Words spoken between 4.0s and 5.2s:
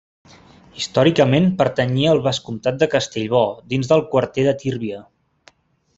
quarter de Tírvia.